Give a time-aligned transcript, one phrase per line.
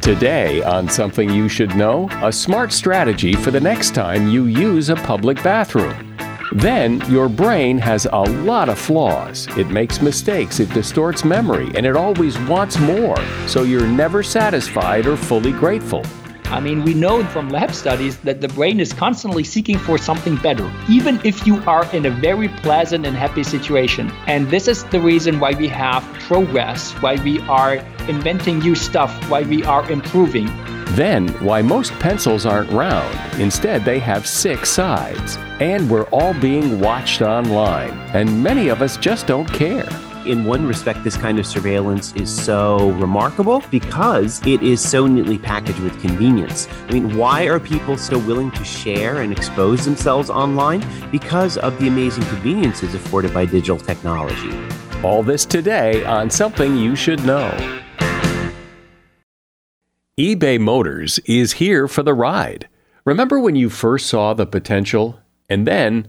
[0.00, 4.88] Today on Something You Should Know, a smart strategy for the next time you use
[4.88, 6.16] a public bathroom.
[6.52, 9.46] Then, your brain has a lot of flaws.
[9.58, 15.06] It makes mistakes, it distorts memory, and it always wants more, so you're never satisfied
[15.06, 16.04] or fully grateful.
[16.50, 20.36] I mean, we know from lab studies that the brain is constantly seeking for something
[20.36, 24.10] better, even if you are in a very pleasant and happy situation.
[24.26, 27.74] And this is the reason why we have progress, why we are
[28.08, 30.46] inventing new stuff, why we are improving.
[30.96, 33.40] Then, why most pencils aren't round.
[33.40, 35.36] Instead, they have six sides.
[35.60, 39.88] And we're all being watched online, and many of us just don't care
[40.28, 45.38] in one respect, this kind of surveillance is so remarkable because it is so neatly
[45.38, 46.68] packaged with convenience.
[46.88, 50.84] I mean, why are people so willing to share and expose themselves online?
[51.10, 54.52] Because of the amazing conveniences afforded by digital technology.
[55.02, 57.50] All this today on Something You Should Know.
[60.20, 62.68] eBay Motors is here for the ride.
[63.06, 65.20] Remember when you first saw the potential?
[65.48, 66.08] And then,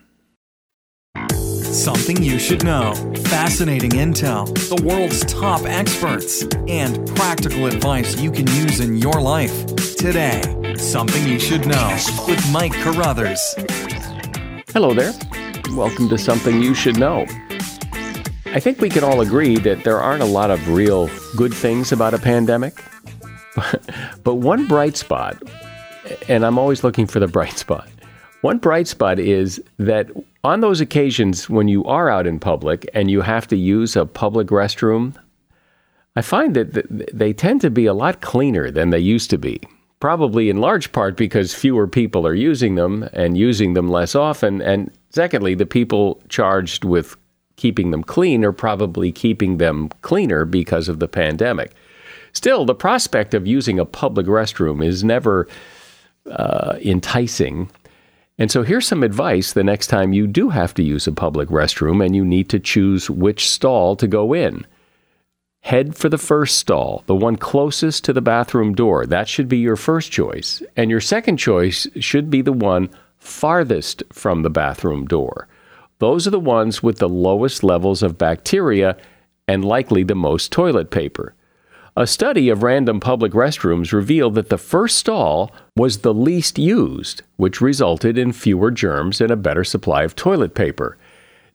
[1.71, 2.93] Something you should know.
[3.29, 9.65] Fascinating intel, the world's top experts, and practical advice you can use in your life.
[9.95, 10.41] Today,
[10.75, 13.55] Something You Should Know with Mike Carruthers.
[14.73, 15.13] Hello there.
[15.71, 17.25] Welcome to Something You Should Know.
[18.47, 21.93] I think we can all agree that there aren't a lot of real good things
[21.93, 22.83] about a pandemic.
[24.25, 25.41] but one bright spot,
[26.27, 27.87] and I'm always looking for the bright spot,
[28.41, 30.09] one bright spot is that
[30.43, 34.05] on those occasions when you are out in public and you have to use a
[34.05, 35.15] public restroom,
[36.15, 39.61] I find that they tend to be a lot cleaner than they used to be.
[39.99, 44.61] Probably in large part because fewer people are using them and using them less often.
[44.61, 47.15] And secondly, the people charged with
[47.55, 51.73] keeping them clean are probably keeping them cleaner because of the pandemic.
[52.33, 55.47] Still, the prospect of using a public restroom is never
[56.29, 57.69] uh, enticing
[58.41, 61.49] and so here's some advice the next time you do have to use a public
[61.49, 64.65] restroom and you need to choose which stall to go in.
[65.59, 69.05] Head for the first stall, the one closest to the bathroom door.
[69.05, 70.63] That should be your first choice.
[70.75, 75.47] And your second choice should be the one farthest from the bathroom door.
[75.99, 78.97] Those are the ones with the lowest levels of bacteria
[79.47, 81.35] and likely the most toilet paper.
[81.97, 87.21] A study of random public restrooms revealed that the first stall was the least used,
[87.35, 90.97] which resulted in fewer germs and a better supply of toilet paper.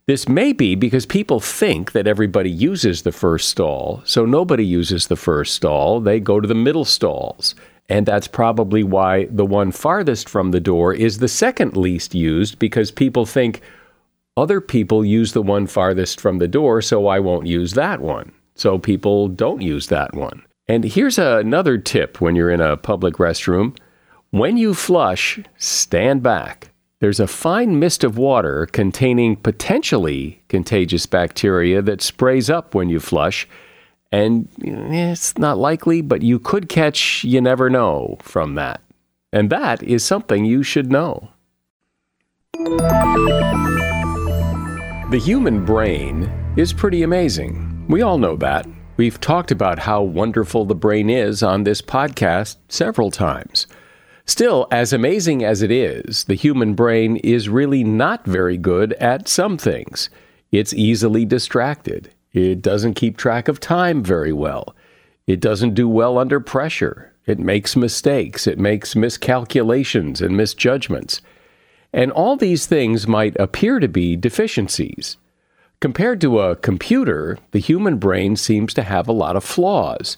[0.06, 5.06] This may be because people think that everybody uses the first stall, so nobody uses
[5.06, 7.54] the first stall, they go to the middle stalls.
[7.88, 12.58] And that's probably why the one farthest from the door is the second least used
[12.58, 13.62] because people think
[14.36, 18.32] other people use the one farthest from the door, so I won't use that one
[18.56, 20.42] so people don't use that one.
[20.66, 23.76] And here's another tip when you're in a public restroom
[24.30, 26.70] when you flush, stand back.
[26.98, 32.98] There's a fine mist of water containing potentially contagious bacteria that sprays up when you
[33.00, 33.48] flush.
[34.10, 38.80] And eh, it's not likely, but you could catch you never know from that.
[39.32, 41.28] And that is something you should know.
[45.10, 47.75] The human brain is pretty amazing.
[47.88, 48.66] We all know that.
[48.96, 53.68] We've talked about how wonderful the brain is on this podcast several times.
[54.24, 59.28] Still, as amazing as it is, the human brain is really not very good at
[59.28, 60.10] some things.
[60.50, 62.10] It's easily distracted.
[62.32, 64.74] It doesn't keep track of time very well.
[65.28, 67.12] It doesn't do well under pressure.
[67.24, 68.48] It makes mistakes.
[68.48, 71.20] It makes miscalculations and misjudgments.
[71.92, 75.18] And all these things might appear to be deficiencies.
[75.80, 80.16] Compared to a computer, the human brain seems to have a lot of flaws.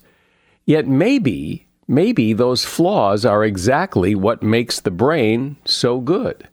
[0.65, 6.47] Yet maybe Maybe those flaws are exactly what makes the brain so good.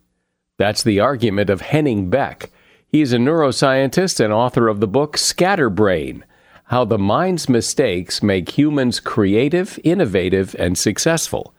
[0.58, 2.52] That's the argument of Henning Beck.
[2.88, 6.24] He's a neuroscientist and author of the book Scatterbrain
[6.68, 11.54] How the Mind's Mistakes Make Humans Creative, Innovative, and Successful.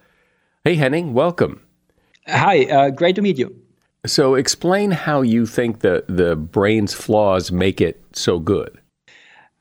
[0.64, 1.60] Hey, Henning, welcome.
[2.26, 3.60] Hi, uh, great to meet you.
[4.06, 8.78] So, explain how you think the, the brain's flaws make it so good.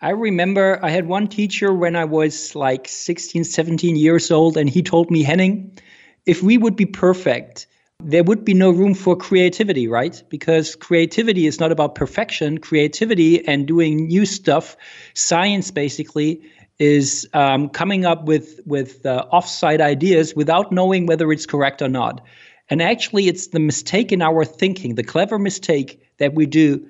[0.02, 4.70] I remember I had one teacher when I was like 16, 17 years old, and
[4.70, 5.78] he told me, Henning,
[6.26, 7.66] if we would be perfect,
[8.04, 10.22] there would be no room for creativity, right?
[10.30, 12.58] Because creativity is not about perfection.
[12.58, 14.76] Creativity and doing new stuff,
[15.14, 16.42] science basically,
[16.78, 21.88] is um, coming up with with uh, offside ideas without knowing whether it's correct or
[21.88, 22.22] not.
[22.70, 26.86] And actually, it's the mistake in our thinking, the clever mistake that we do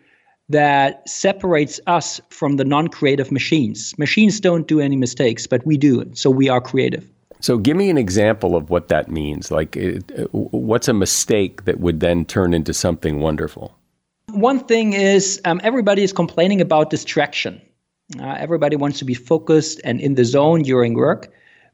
[0.49, 3.97] that separates us from the non creative machines.
[3.97, 6.09] Machines don't do any mistakes, but we do.
[6.13, 7.09] So we are creative.
[7.41, 9.51] So, give me an example of what that means.
[9.51, 9.77] Like,
[10.31, 13.75] what's a mistake that would then turn into something wonderful?
[14.31, 17.61] One thing is um, everybody is complaining about distraction.
[18.19, 21.31] Uh, everybody wants to be focused and in the zone during work.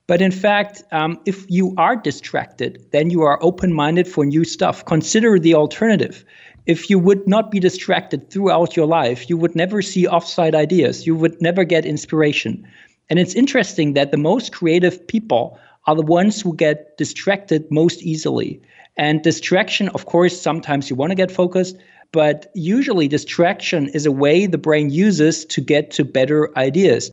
[0.07, 4.44] But in fact, um, if you are distracted, then you are open minded for new
[4.44, 4.83] stuff.
[4.86, 6.25] Consider the alternative
[6.65, 11.07] if you would not be distracted throughout your life, you would never see offside ideas.
[11.07, 12.68] You would never get inspiration.
[13.09, 18.01] And it's interesting that the most creative people are the ones who get distracted most
[18.04, 18.62] easily.
[18.97, 21.77] And distraction, of course, sometimes you want to get focused,
[22.12, 27.12] but usually distraction is a way the brain uses to get to better ideas.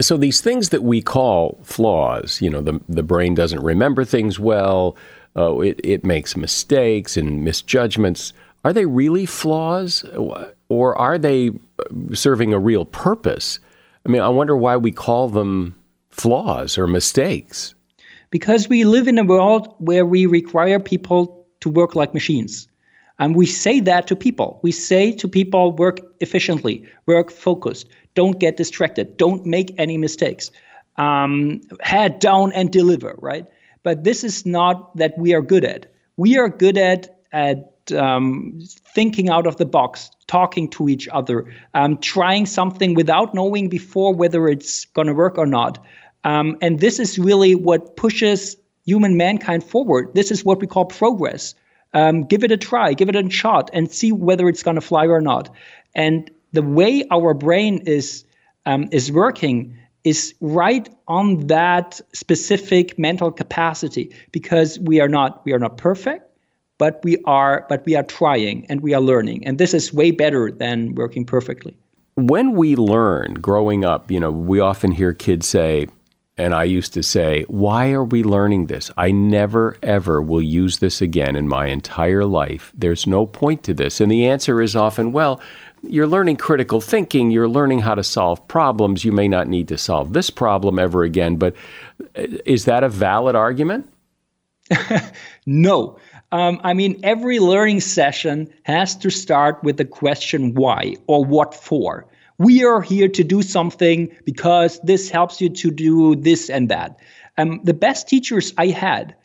[0.00, 4.40] So these things that we call flaws, you know, the, the brain doesn't remember things
[4.40, 4.96] well,
[5.36, 8.32] uh, it, it makes mistakes and misjudgments
[8.64, 10.04] are they really flaws
[10.68, 11.50] or are they
[12.12, 13.58] serving a real purpose?
[14.04, 15.74] I mean, I wonder why we call them
[16.10, 17.74] flaws or mistakes.
[18.30, 22.68] Because we live in a world where we require people to work like machines.
[23.18, 24.60] And we say that to people.
[24.62, 30.50] We say to people, work efficiently, work focused, don't get distracted, don't make any mistakes,
[30.96, 33.46] um, head down and deliver, right?
[33.82, 35.86] But this is not that we are good at.
[36.16, 38.60] We are good at, at um,
[38.94, 44.14] thinking out of the box, talking to each other, um, trying something without knowing before
[44.14, 45.78] whether it's going to work or not.
[46.24, 50.10] Um, and this is really what pushes human mankind forward.
[50.14, 51.54] This is what we call progress.
[51.92, 54.80] Um, give it a try, give it a shot, and see whether it's going to
[54.80, 55.52] fly or not.
[55.94, 58.24] And the way our brain is
[58.66, 65.52] um, is working is right on that specific mental capacity because we are not we
[65.52, 66.26] are not perfect
[66.78, 70.10] but we are but we are trying and we are learning and this is way
[70.10, 71.76] better than working perfectly
[72.14, 75.86] when we learn growing up you know we often hear kids say
[76.40, 78.90] and I used to say, Why are we learning this?
[78.96, 82.72] I never, ever will use this again in my entire life.
[82.74, 84.00] There's no point to this.
[84.00, 85.38] And the answer is often, Well,
[85.82, 87.30] you're learning critical thinking.
[87.30, 89.04] You're learning how to solve problems.
[89.04, 91.36] You may not need to solve this problem ever again.
[91.36, 91.54] But
[92.16, 93.90] uh, is that a valid argument?
[95.46, 95.98] no.
[96.32, 101.54] Um, I mean, every learning session has to start with the question why or what
[101.54, 102.06] for.
[102.38, 106.98] We are here to do something because this helps you to do this and that.
[107.36, 109.16] Um, the best teachers I had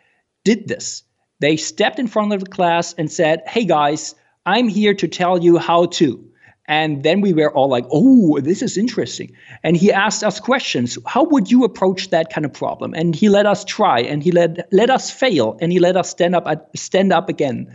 [0.43, 1.03] did this.
[1.39, 5.43] They stepped in front of the class and said, Hey guys, I'm here to tell
[5.43, 6.25] you how to.
[6.67, 9.35] And then we were all like, oh, this is interesting.
[9.63, 10.97] And he asked us questions.
[11.05, 12.93] How would you approach that kind of problem?
[12.95, 16.09] And he let us try and he let, let us fail and he let us
[16.09, 17.71] stand up, stand up again.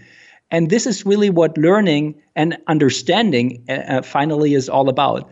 [0.51, 5.31] And this is really what learning and understanding uh, uh, finally is all about.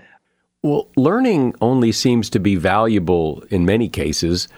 [0.63, 4.49] Well, learning only seems to be valuable in many cases,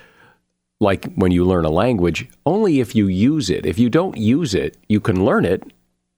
[0.78, 3.64] like when you learn a language, only if you use it.
[3.64, 5.62] If you don't use it, you can learn it,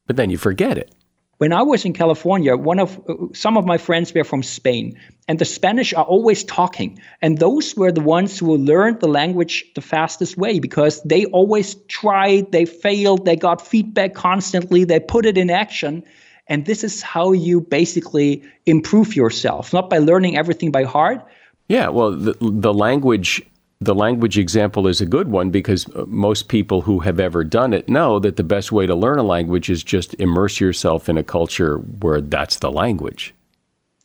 [0.06, 0.92] but then you forget it.
[1.38, 4.98] When I was in California, one of uh, some of my friends were from Spain,
[5.26, 9.64] and the Spanish are always talking, and those were the ones who learned the language
[9.74, 15.26] the fastest way because they always tried, they failed, they got feedback constantly, they put
[15.26, 16.04] it in action,
[16.46, 21.24] and this is how you basically improve yourself, not by learning everything by heart.
[21.68, 23.42] Yeah, well, the, the language
[23.84, 27.72] the language example is a good one because uh, most people who have ever done
[27.72, 31.18] it know that the best way to learn a language is just immerse yourself in
[31.18, 33.34] a culture where that's the language.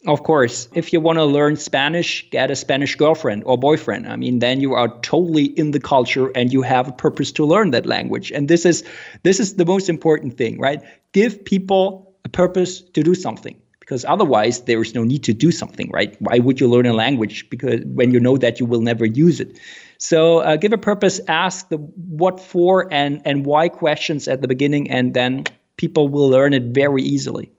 [0.05, 4.07] Of course, if you want to learn Spanish, get a Spanish girlfriend or boyfriend.
[4.07, 7.45] I mean, then you are totally in the culture and you have a purpose to
[7.45, 8.31] learn that language.
[8.31, 8.83] And this is
[9.23, 10.81] this is the most important thing, right?
[11.13, 15.49] Give people a purpose to do something because otherwise there is no need to do
[15.49, 16.13] something, right?
[16.19, 19.39] Why would you learn a language because when you know that you will never use
[19.39, 19.57] it?
[19.97, 24.47] So uh, give a purpose, ask the what for and and why questions at the
[24.47, 25.45] beginning, and then
[25.77, 27.49] people will learn it very easily.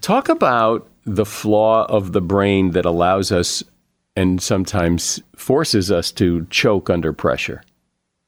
[0.00, 3.64] Talk about the flaw of the brain that allows us
[4.14, 7.62] and sometimes forces us to choke under pressure.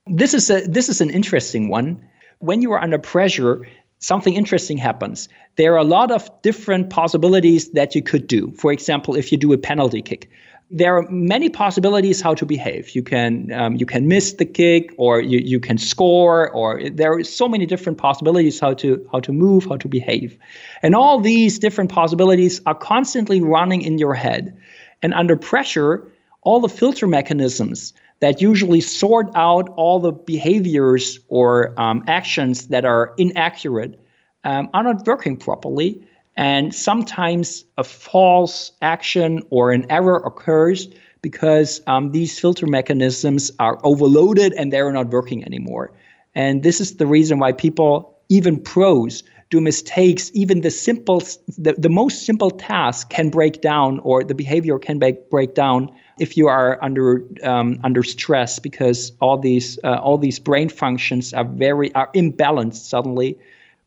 [0.09, 2.05] This is a this is an interesting one.
[2.41, 3.69] When you are under pressure,
[4.01, 5.29] something interesting happens.
[5.57, 8.53] There are a lot of different possibilities that you could do.
[8.53, 10.31] For example, if you do a penalty kick,
[10.73, 12.91] there are many possibilities how to behave.
[12.91, 17.13] You can um, you can miss the kick, or you, you can score, or there
[17.13, 20.39] are so many different possibilities how to how to move, how to behave,
[20.83, 24.57] and all these different possibilities are constantly running in your head.
[25.03, 26.07] And under pressure,
[26.43, 32.85] all the filter mechanisms that usually sort out all the behaviors or um, actions that
[32.85, 33.99] are inaccurate
[34.45, 36.07] um, are not working properly.
[36.37, 40.89] And sometimes a false action or an error occurs
[41.23, 45.93] because um, these filter mechanisms are overloaded and they're not working anymore.
[46.35, 50.31] And this is the reason why people, even pros, do mistakes.
[50.33, 51.21] Even the simple,
[51.59, 55.91] the, the most simple task can break down, or the behavior can break, break down
[56.21, 61.33] if you are under um, under stress because all these uh, all these brain functions
[61.35, 63.39] are very are imbalanced suddenly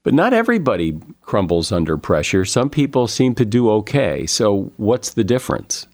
[0.03, 2.43] but not everybody crumbles under pressure.
[2.43, 4.25] Some people seem to do okay.
[4.27, 5.87] So, what's the difference?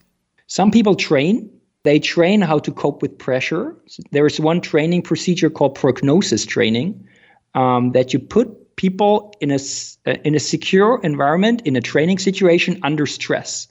[0.48, 1.50] Some people train.
[1.84, 3.76] They train how to cope with pressure.
[4.12, 7.08] There is one training procedure called prognosis training
[7.54, 9.60] um, that you put people in a,
[10.06, 13.69] uh, in a secure environment, in a training situation under stress.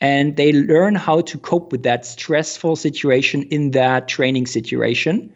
[0.00, 5.34] And they learn how to cope with that stressful situation in that training situation.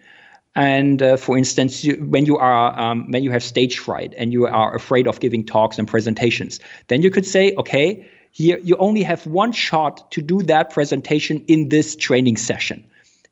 [0.56, 4.32] And uh, for instance, you, when you are um, when you have stage fright and
[4.32, 8.76] you are afraid of giving talks and presentations, then you could say, okay, here you
[8.76, 12.84] only have one shot to do that presentation in this training session.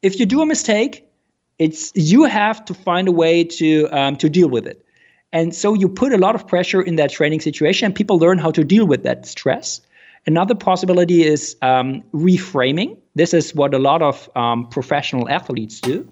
[0.03, 1.09] If you do a mistake,
[1.59, 4.85] it's you have to find a way to um, to deal with it.
[5.33, 8.39] And so you put a lot of pressure in that training situation, and people learn
[8.39, 9.81] how to deal with that stress.
[10.27, 12.97] Another possibility is um, reframing.
[13.15, 16.11] This is what a lot of um, professional athletes do.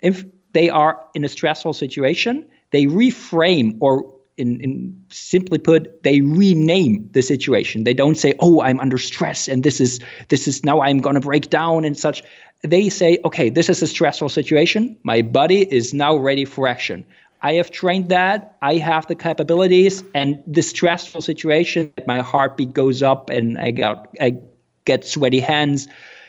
[0.00, 4.04] If they are in a stressful situation, they reframe or
[4.38, 7.84] in, in, simply put, they rename the situation.
[7.84, 11.14] They don't say, "Oh, I'm under stress, and this is this is now I'm going
[11.14, 12.22] to break down and such."
[12.62, 14.96] They say, "Okay, this is a stressful situation.
[15.02, 17.04] My body is now ready for action.
[17.42, 18.56] I have trained that.
[18.62, 24.08] I have the capabilities, and the stressful situation, my heartbeat goes up, and I got
[24.20, 24.36] I
[24.84, 25.88] get sweaty hands,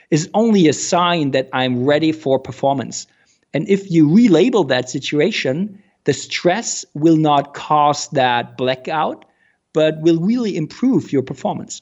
[0.09, 3.07] is only a sign that I'm ready for performance."
[3.53, 9.25] And if you relabel that situation, the stress will not cause that blackout,
[9.73, 11.81] but will really improve your performance.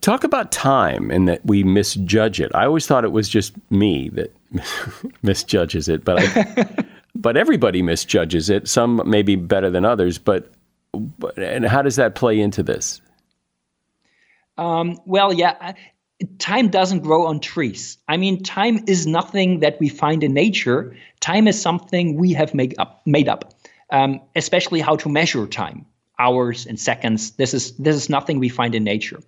[0.00, 2.50] Talk about time and that we misjudge it.
[2.54, 4.34] I always thought it was just me that
[5.22, 6.84] misjudges it, but I,
[7.20, 8.66] but everybody misjudges it.
[8.68, 10.50] Some maybe better than others, but,
[10.92, 13.00] but and how does that play into this?
[14.56, 15.74] Um, well, yeah,
[16.38, 17.98] time doesn't grow on trees.
[18.08, 20.96] I mean, time is nothing that we find in nature.
[21.20, 23.02] Time is something we have made up.
[23.06, 23.54] Made up,
[23.90, 25.86] um, especially how to measure time,
[26.18, 27.32] hours and seconds.
[27.32, 29.20] This is this is nothing we find in nature.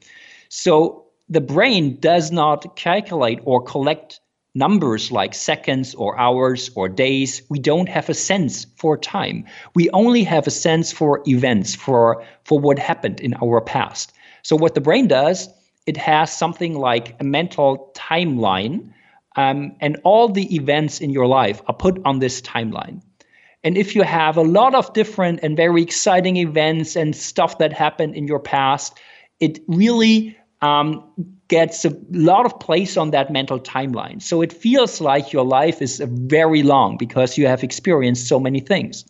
[0.49, 4.21] So the brain does not calculate or collect
[4.55, 7.43] numbers like seconds or hours or days.
[7.49, 9.47] We don't have a sense for time.
[9.75, 14.13] We only have a sense for events, for for what happened in our past.
[14.43, 15.49] So what the brain does
[15.87, 18.93] it has something like a mental timeline,
[19.37, 23.03] um, and all the events in your life are put on this timeline.
[23.65, 27.73] And if you have a lot of different and very exciting events and stuff that
[27.73, 28.99] happened in your past,
[29.41, 31.05] it really um,
[31.49, 34.23] gets a lot of place on that mental timeline.
[34.23, 38.61] So it feels like your life is very long because you have experienced so many
[38.61, 39.05] things.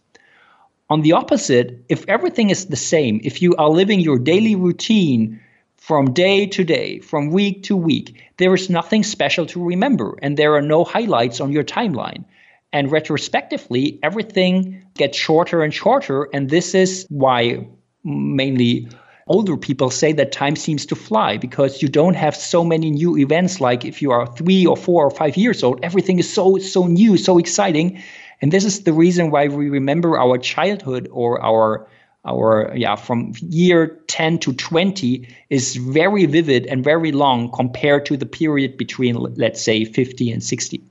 [0.90, 5.40] On the opposite, if everything is the same, if you are living your daily routine
[5.82, 8.16] from day to day, from week to week.
[8.37, 12.25] There is nothing special to remember, and there are no highlights on your timeline.
[12.73, 16.28] And retrospectively, everything gets shorter and shorter.
[16.32, 17.66] And this is why
[18.04, 18.88] mainly
[19.26, 23.16] older people say that time seems to fly because you don't have so many new
[23.16, 26.58] events like if you are three or four or five years old everything is so
[26.58, 28.02] so new so exciting.
[28.40, 31.86] And this is the reason why we remember our childhood or our
[32.24, 38.16] our yeah from year 10 to 20 is very vivid and very long compared to
[38.16, 40.82] the period between let's say 50 and 60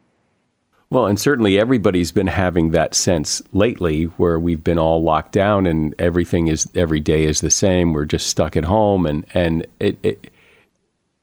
[0.91, 5.65] well, and certainly everybody's been having that sense lately where we've been all locked down
[5.65, 7.93] and everything is every day is the same.
[7.93, 10.29] We're just stuck at home and and it, it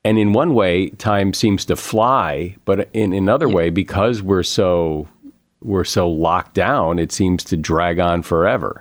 [0.04, 3.54] and in one way time seems to fly, but in another yeah.
[3.54, 5.06] way because we're so
[5.60, 8.80] we're so locked down, it seems to drag on forever.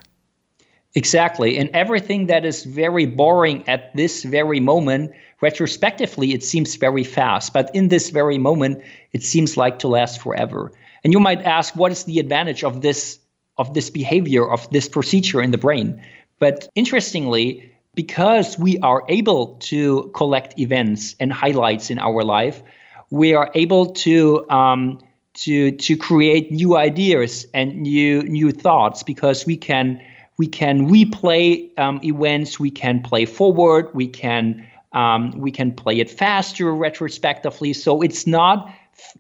[0.98, 1.60] Exactly.
[1.60, 5.12] And everything that is very boring at this very moment,
[5.42, 7.54] retrospectively, it seems very fast.
[7.54, 8.82] But in this very moment,
[9.14, 10.72] it seems like to last forever.
[11.04, 13.20] And you might ask, what is the advantage of this
[13.60, 16.02] of this behavior, of this procedure in the brain?
[16.40, 22.64] But interestingly, because we are able to collect events and highlights in our life,
[23.12, 24.98] we are able to um,
[25.46, 30.02] to to create new ideas and new new thoughts because we can
[30.38, 36.00] we can replay um, events, we can play forward, we can um, we can play
[36.00, 37.74] it faster retrospectively.
[37.74, 38.74] So it's not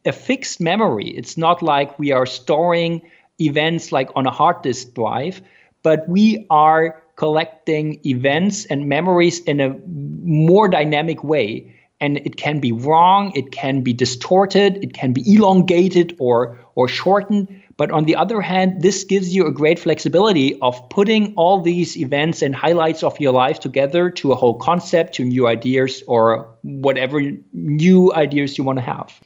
[0.05, 1.09] a fixed memory.
[1.09, 3.01] It's not like we are storing
[3.39, 5.41] events like on a hard disk drive,
[5.83, 9.75] but we are collecting events and memories in a
[10.23, 11.73] more dynamic way.
[11.99, 16.87] And it can be wrong, it can be distorted, it can be elongated or or
[16.87, 17.63] shortened.
[17.77, 21.95] But on the other hand, this gives you a great flexibility of putting all these
[21.95, 26.49] events and highlights of your life together to a whole concept, to new ideas, or
[26.63, 27.21] whatever
[27.53, 29.21] new ideas you want to have.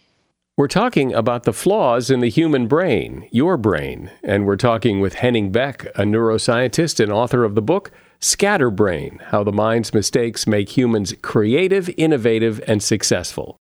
[0.57, 5.15] We're talking about the flaws in the human brain, your brain, and we're talking with
[5.15, 7.89] Henning Beck, a neuroscientist and author of the book
[8.19, 13.60] Scatterbrain How the Mind's Mistakes Make Humans Creative, Innovative, and Successful.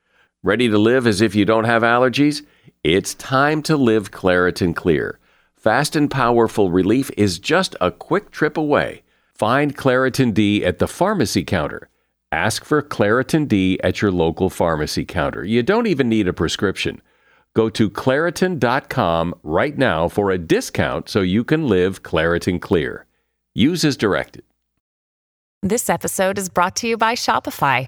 [0.43, 2.43] Ready to live as if you don't have allergies?
[2.83, 5.19] It's time to live Claritin Clear.
[5.55, 9.03] Fast and powerful relief is just a quick trip away.
[9.35, 11.89] Find Claritin D at the pharmacy counter.
[12.31, 15.45] Ask for Claritin D at your local pharmacy counter.
[15.45, 17.03] You don't even need a prescription.
[17.53, 23.05] Go to Claritin.com right now for a discount so you can live Claritin Clear.
[23.53, 24.43] Use as directed.
[25.61, 27.87] This episode is brought to you by Shopify.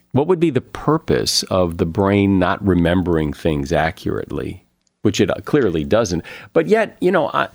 [0.11, 4.65] what would be the purpose of the brain not remembering things accurately,
[5.03, 6.23] which it clearly doesn't?
[6.53, 7.49] But yet, you know, I,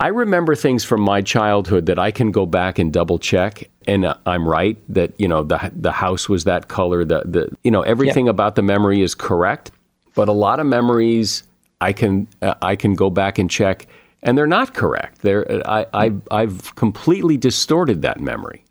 [0.00, 4.04] I remember things from my childhood that I can go back and double check, and
[4.04, 7.04] uh, I'm right that you know the the house was that color.
[7.04, 8.30] The the you know everything yeah.
[8.30, 9.72] about the memory is correct,
[10.14, 11.42] but a lot of memories
[11.80, 13.88] I can uh, I can go back and check,
[14.22, 15.22] and they're not correct.
[15.22, 18.64] They're I, I I've completely distorted that memory.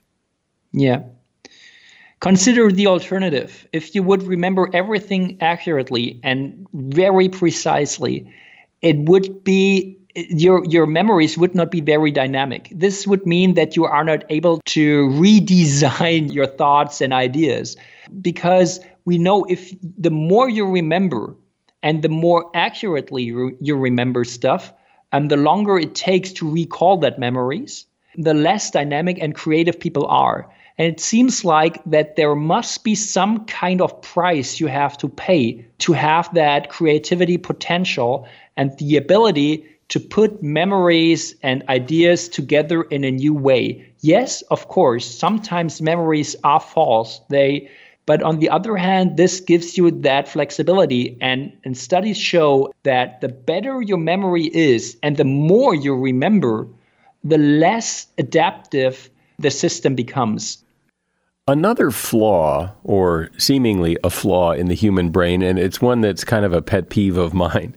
[0.71, 1.01] Yeah,
[2.19, 3.67] Consider the alternative.
[3.73, 8.32] If you would remember everything accurately and very precisely,
[8.82, 12.69] it would be your your memories would not be very dynamic.
[12.71, 17.77] This would mean that you are not able to redesign your thoughts and ideas
[18.21, 21.36] because we know if the more you remember
[21.84, 24.73] and the more accurately you remember stuff
[25.12, 30.06] and the longer it takes to recall that memories, the less dynamic and creative people
[30.08, 30.49] are.
[30.77, 35.09] And it seems like that there must be some kind of price you have to
[35.09, 42.83] pay to have that creativity potential and the ability to put memories and ideas together
[42.83, 43.91] in a new way.
[44.01, 47.21] Yes, of course, sometimes memories are false.
[47.29, 47.69] They
[48.05, 51.17] but on the other hand, this gives you that flexibility.
[51.19, 56.69] And, and studies show that the better your memory is and the more you remember,
[57.25, 59.09] the less adaptive
[59.39, 60.63] the system becomes.
[61.49, 66.43] Another flaw, or seemingly a flaw in the human brain, and it's one that's kind
[66.43, 67.73] of a pet peeve of mine,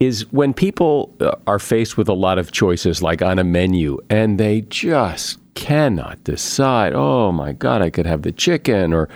[0.00, 3.98] is when people uh, are faced with a lot of choices, like on a menu,
[4.10, 9.08] and they just cannot decide, oh my God, I could have the chicken, or,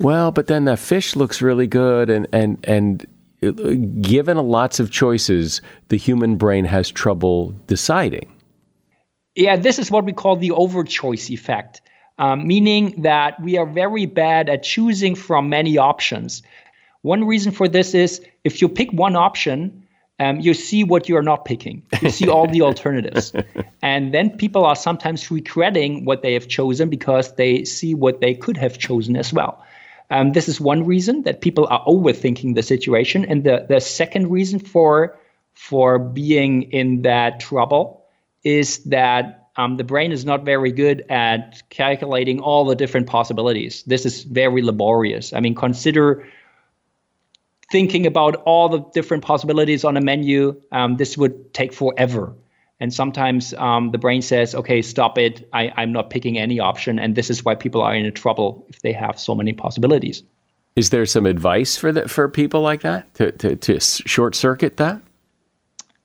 [0.00, 3.06] well, but then that fish looks really good, and, and, and
[3.44, 3.52] uh,
[4.00, 8.34] given lots of choices, the human brain has trouble deciding.
[9.36, 11.82] Yeah, this is what we call the overchoice effect
[12.18, 16.42] um, meaning that we are very bad at choosing from many options.
[17.02, 19.86] One reason for this is if you pick one option,
[20.20, 21.82] um, you see what you're not picking.
[22.02, 23.32] You see all the alternatives.
[23.82, 28.34] And then people are sometimes regretting what they have chosen because they see what they
[28.34, 29.64] could have chosen as well.
[30.10, 33.24] Um, this is one reason that people are overthinking the situation.
[33.26, 35.16] And the, the second reason for,
[35.54, 38.04] for being in that trouble
[38.42, 43.82] is that um, the brain is not very good at calculating all the different possibilities.
[43.82, 45.32] This is very laborious.
[45.32, 46.26] I mean, consider
[47.72, 50.58] thinking about all the different possibilities on a menu.
[50.70, 52.34] Um, this would take forever.
[52.80, 55.48] And sometimes um, the brain says, okay, stop it.
[55.52, 57.00] I, I'm not picking any option.
[57.00, 60.22] And this is why people are in trouble if they have so many possibilities.
[60.76, 64.76] Is there some advice for that for people like that to, to, to short circuit
[64.76, 65.02] that?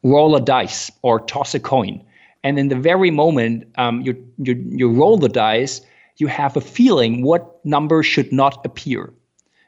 [0.02, 2.04] Roll a dice or toss a coin.
[2.44, 5.82] And in the very moment um, you, you, you roll the dice,
[6.18, 9.14] you have a feeling what number should not appear.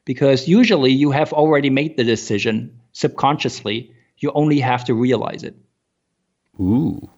[0.04, 3.92] Because usually you have already made the decision subconsciously.
[4.20, 5.56] You only have to realize it.
[6.60, 7.10] Ooh.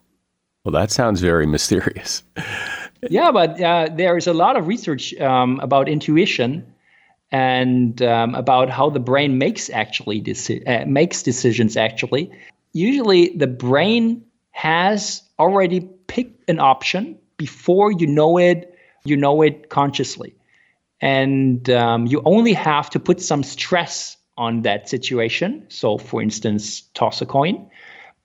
[0.64, 2.24] Well, that sounds very mysterious.
[3.10, 6.74] yeah, but uh, there is a lot of research um, about intuition
[7.32, 11.78] and um, about how the brain makes actually deci- uh, makes decisions.
[11.78, 12.32] Actually,
[12.74, 14.24] usually the brain
[14.58, 20.34] has already picked an option before you know it you know it consciously
[21.00, 26.82] and um, you only have to put some stress on that situation so for instance
[26.96, 27.70] toss a coin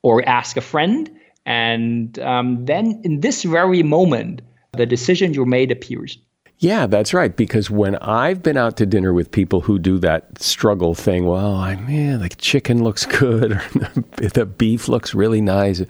[0.01, 1.11] or ask a friend
[1.45, 4.41] and um, then in this very moment
[4.73, 6.17] the decision you made appears
[6.59, 7.35] yeah, that's right.
[7.35, 11.57] Because when I've been out to dinner with people who do that struggle thing, well,
[11.57, 13.53] I mean, the chicken looks good,
[14.21, 15.83] or the beef looks really nice.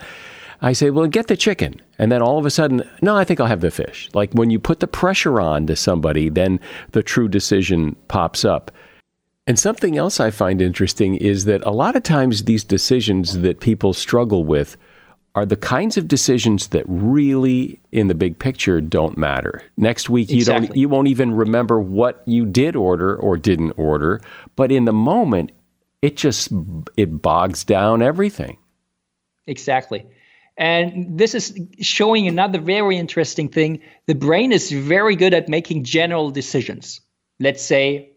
[0.62, 1.81] I say, well, get the chicken.
[1.98, 4.09] And then all of a sudden, no, I think I'll have the fish.
[4.14, 6.61] Like when you put the pressure on to somebody, then
[6.92, 8.70] the true decision pops up.
[9.46, 13.59] And something else I find interesting is that a lot of times these decisions that
[13.59, 14.77] people struggle with
[15.35, 19.62] are the kinds of decisions that really in the big picture don't matter.
[19.77, 20.68] Next week you exactly.
[20.68, 24.20] don't you won't even remember what you did order or didn't order,
[24.57, 25.51] but in the moment
[26.03, 26.53] it just
[26.96, 28.59] it bogs down everything.
[29.46, 30.07] Exactly.
[30.57, 33.81] And this is showing another very interesting thing.
[34.07, 37.01] The brain is very good at making general decisions.
[37.41, 38.12] Let's say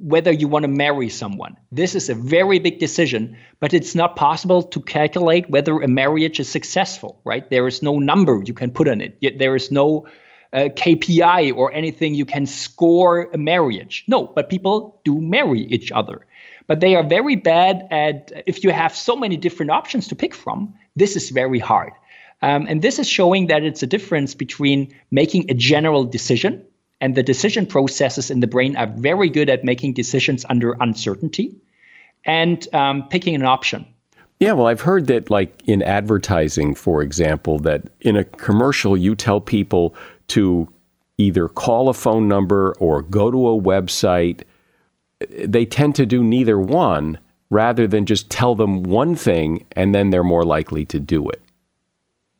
[0.00, 1.56] whether you want to marry someone.
[1.70, 6.40] This is a very big decision, but it's not possible to calculate whether a marriage
[6.40, 7.48] is successful, right?
[7.50, 9.18] There is no number you can put on it.
[9.20, 10.06] Yet there is no
[10.52, 14.04] uh, KPI or anything you can score a marriage.
[14.08, 16.26] No, but people do marry each other.
[16.70, 20.32] But they are very bad at, if you have so many different options to pick
[20.32, 21.90] from, this is very hard.
[22.42, 26.64] Um, and this is showing that it's a difference between making a general decision,
[27.00, 31.56] and the decision processes in the brain are very good at making decisions under uncertainty,
[32.24, 33.84] and um, picking an option.
[34.38, 39.16] Yeah, well, I've heard that, like in advertising, for example, that in a commercial, you
[39.16, 39.96] tell people
[40.28, 40.68] to
[41.18, 44.42] either call a phone number or go to a website.
[45.28, 47.18] They tend to do neither one
[47.50, 51.42] rather than just tell them one thing and then they're more likely to do it.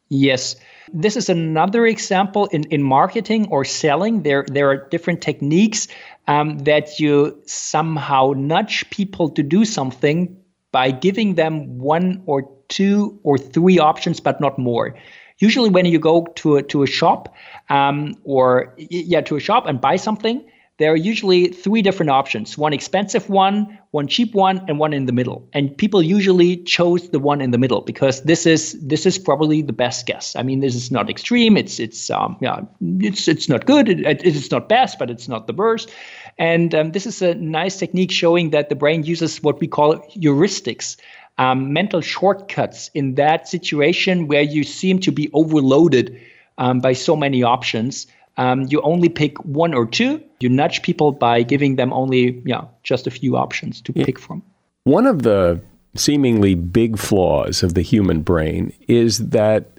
[0.08, 0.56] Yes.
[0.92, 4.22] This is another example in, in marketing or selling.
[4.22, 5.86] There, there are different techniques
[6.26, 10.36] um, that you somehow nudge people to do something
[10.72, 14.96] by giving them one or two or three options, but not more.
[15.38, 17.34] Usually, when you go to a, to a shop
[17.68, 20.44] um, or yeah, to a shop and buy something,
[20.80, 25.04] there are usually three different options one expensive one, one cheap one, and one in
[25.04, 25.46] the middle.
[25.52, 29.60] And people usually chose the one in the middle because this is this is probably
[29.60, 30.34] the best guess.
[30.34, 31.58] I mean, this is not extreme.
[31.58, 32.62] It's it's um, yeah,
[32.98, 33.90] it's it's not good.
[33.90, 35.90] It, it, it's not best, but it's not the worst.
[36.38, 39.98] And um, this is a nice technique showing that the brain uses what we call
[40.16, 40.96] heuristics.
[41.36, 46.20] Um, mental shortcuts in that situation where you seem to be overloaded
[46.58, 50.22] um, by so many options um, you only pick one or two.
[50.40, 54.04] You nudge people by giving them only, yeah, just a few options to yeah.
[54.04, 54.42] pick from.
[54.84, 55.62] One of the
[55.94, 59.78] seemingly big flaws of the human brain is that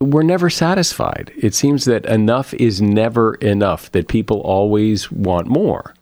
[0.00, 1.32] we're never satisfied.
[1.36, 5.94] It seems that enough is never enough, that people always want more.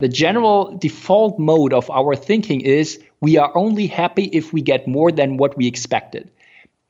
[0.00, 4.86] The general default mode of our thinking is we are only happy if we get
[4.86, 6.30] more than what we expected.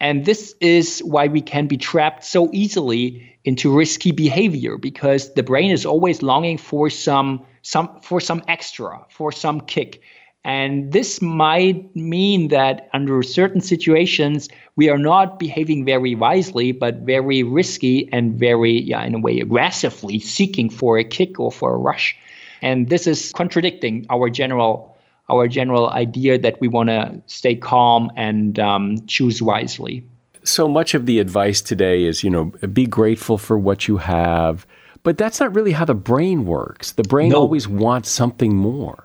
[0.01, 5.43] And this is why we can be trapped so easily into risky behavior because the
[5.43, 10.03] brain is always longing for some some for some extra, for some kick.
[10.45, 17.07] And this might mean that under certain situations we are not behaving very wisely, but
[17.15, 21.75] very risky and very, yeah, in a way, aggressively seeking for a kick or for
[21.75, 22.17] a rush.
[22.61, 24.95] And this is contradicting our general
[25.31, 30.05] our general idea that we want to stay calm and um, choose wisely.
[30.49, 34.67] So much of the advice today is, you know, be grateful for what you have,
[35.03, 36.93] but that's not really how the brain works.
[36.93, 37.41] The brain no.
[37.41, 39.05] always wants something more.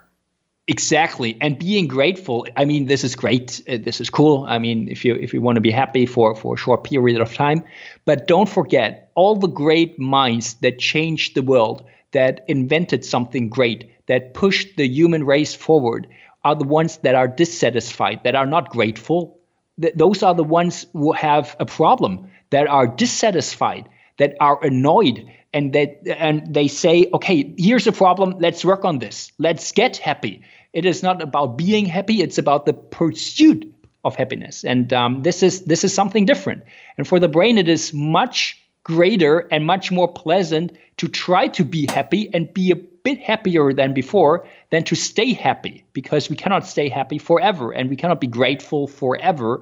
[0.70, 2.48] Exactly, and being grateful.
[2.56, 3.62] I mean, this is great.
[3.68, 4.46] Uh, this is cool.
[4.48, 7.20] I mean, if you if you want to be happy for for a short period
[7.20, 7.66] of time,
[8.06, 13.92] but don't forget all the great minds that changed the world, that invented something great,
[14.08, 16.08] that pushed the human race forward
[16.46, 19.38] are the ones that are dissatisfied, that are not grateful.
[19.82, 25.26] Th- those are the ones who have a problem, that are dissatisfied, that are annoyed,
[25.54, 28.36] and that and they say, okay, here's a problem.
[28.40, 29.32] Let's work on this.
[29.40, 30.42] Let's get happy.
[30.74, 32.22] It is not about being happy.
[32.22, 33.72] It's about the pursuit
[34.04, 36.64] of happiness, and um, this is this is something different.
[36.98, 41.64] And for the brain, it is much greater and much more pleasant to try to
[41.64, 46.36] be happy and be a bit happier than before than to stay happy because we
[46.36, 49.62] cannot stay happy forever and we cannot be grateful forever.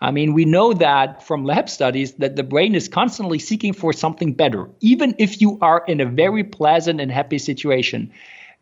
[0.00, 3.92] I mean, we know that from lab studies that the brain is constantly seeking for
[3.92, 8.12] something better, even if you are in a very pleasant and happy situation.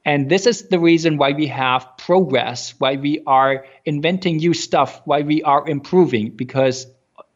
[0.04, 5.00] And this is the reason why we have progress, why we are inventing new stuff,
[5.04, 6.86] why we are improving, because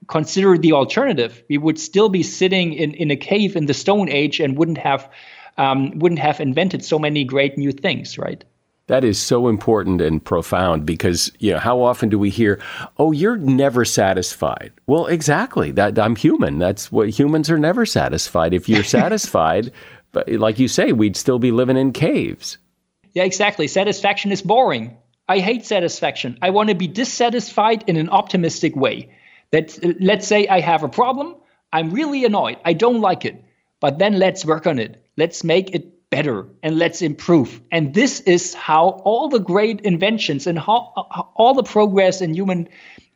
[0.08, 1.42] consider the alternative.
[1.48, 4.78] We would still be sitting in, in a cave in the Stone Age and wouldn't
[4.78, 5.08] have
[5.58, 8.44] um, wouldn't have invented so many great new things, right?
[8.88, 12.60] That is so important and profound because you know how often do we hear,
[12.98, 15.70] "Oh, you're never satisfied." Well, exactly.
[15.70, 16.58] That I'm human.
[16.58, 18.52] That's what humans are never satisfied.
[18.52, 19.72] If you're satisfied,
[20.10, 22.58] but like you say, we'd still be living in caves.
[23.14, 23.68] Yeah, exactly.
[23.68, 24.96] Satisfaction is boring.
[25.28, 26.38] I hate satisfaction.
[26.42, 29.10] I want to be dissatisfied in an optimistic way.
[29.52, 31.36] That let's say I have a problem,
[31.72, 32.58] I'm really annoyed.
[32.64, 33.42] I don't like it.
[33.82, 35.04] But then let's work on it.
[35.16, 37.60] Let's make it better and let's improve.
[37.72, 42.32] And this is how all the great inventions and how, how all the progress in
[42.32, 42.68] human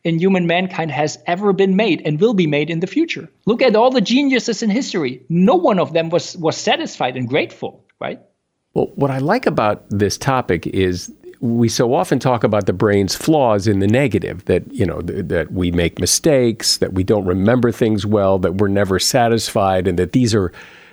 [0.03, 3.29] in human mankind has ever been made and will be made in the future.
[3.45, 5.23] Look at all the geniuses in history.
[5.29, 8.19] No one of them was was satisfied and grateful, right?
[8.73, 13.15] Well, what I like about this topic is we so often talk about the brain's
[13.15, 17.25] flaws in the negative that you know th- that we make mistakes that we don't
[17.25, 20.51] remember things well that we're never satisfied and that these are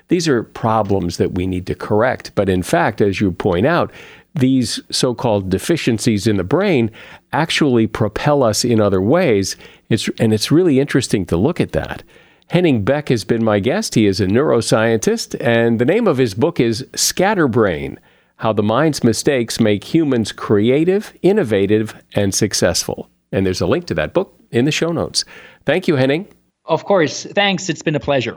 [0.09, 2.31] these are problems that we need to correct.
[2.35, 3.91] But in fact as you point out
[4.35, 6.91] these so-called deficiencies in the brain
[7.33, 9.57] actually propel us in other ways.
[9.89, 12.03] It's and it's really interesting to look at that.
[12.49, 13.95] Henning Beck has been my guest.
[13.95, 17.99] He is a neuroscientist, and the name of his book is Scatterbrain
[18.45, 23.09] how the mind's mistakes make humans creative, innovative, and successful.
[23.33, 25.25] And there's a link to that book in the show notes.
[25.65, 26.29] Thank you, Henning.
[26.67, 27.25] Of course.
[27.25, 27.71] Thanks.
[27.71, 28.37] It's been a pleasure.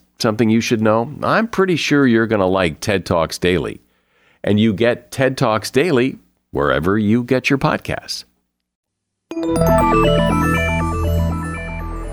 [0.21, 3.81] something you should know, I'm pretty sure you're going to like TED Talks Daily.
[4.43, 6.17] And you get TED Talks Daily
[6.51, 8.23] wherever you get your podcasts.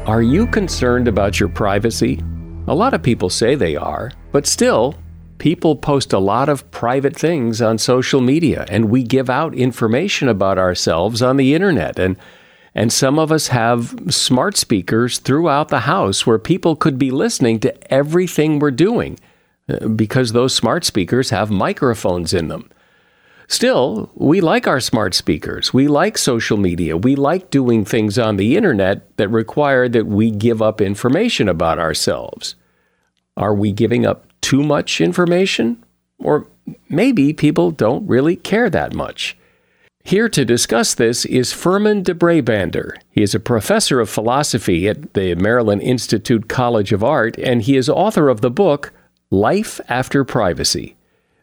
[0.07, 2.21] Are you concerned about your privacy?
[2.67, 4.95] A lot of people say they are, but still,
[5.39, 10.29] people post a lot of private things on social media and we give out information
[10.29, 12.17] about ourselves on the internet and
[12.79, 17.59] and some of us have smart speakers throughout the house where people could be listening
[17.59, 19.19] to everything we're doing
[19.69, 22.71] uh, because those smart speakers have microphones in them.
[23.49, 25.75] Still, we like our smart speakers.
[25.75, 26.97] We like social media.
[26.97, 31.81] We like doing things on the internet that require that we give up information about
[31.81, 32.55] ourselves.
[33.37, 35.85] Are we giving up too much information?
[36.21, 36.47] Or
[36.89, 39.37] maybe people don't really care that much.
[40.05, 42.97] Here to discuss this is Firmin DeBrabander.
[43.11, 47.77] He is a professor of philosophy at the Maryland Institute College of Art, and he
[47.77, 48.93] is author of the book
[49.31, 50.97] Life After Privacy.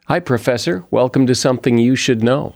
[0.07, 0.83] Hi, Professor.
[0.89, 2.55] Welcome to Something You Should Know.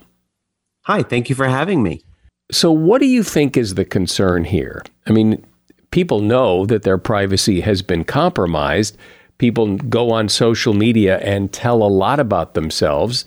[0.82, 2.02] Hi, thank you for having me.
[2.50, 4.82] So, what do you think is the concern here?
[5.06, 5.46] I mean,
[5.90, 8.96] people know that their privacy has been compromised
[9.40, 13.24] people go on social media and tell a lot about themselves.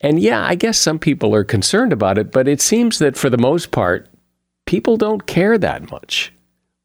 [0.00, 3.28] And yeah, I guess some people are concerned about it, but it seems that for
[3.28, 4.08] the most part,
[4.66, 6.32] people don't care that much.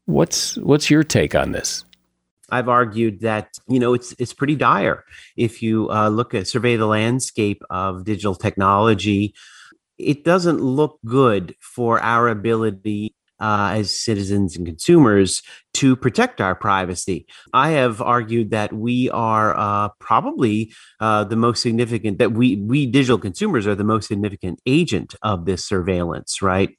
[0.04, 1.84] What's what's your take on this?
[2.50, 5.04] I've argued that you know it's it's pretty dire
[5.36, 9.34] if you uh, look at survey the landscape of digital technology.
[9.98, 15.42] It doesn't look good for our ability uh, as citizens and consumers
[15.74, 17.26] to protect our privacy.
[17.52, 22.86] I have argued that we are uh, probably uh, the most significant, that we, we
[22.86, 26.70] digital consumers are the most significant agent of this surveillance, right?